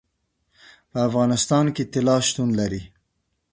په 0.91 0.97
افغانستان 1.07 1.65
کې 1.75 1.83
طلا 1.93 2.17
شتون 2.27 2.49
لري. 2.59 2.81